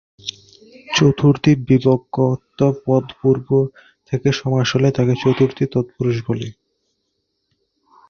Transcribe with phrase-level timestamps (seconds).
[0.95, 3.59] চতুর্থী-বিভক্ত্যন্ত পদ পূর্বে
[4.09, 6.47] থেকে সমাস হলে, তাকে চতুর্থী-তৎপুরুষ বলে।